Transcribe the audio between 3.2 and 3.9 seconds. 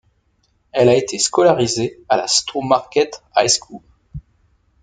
High School.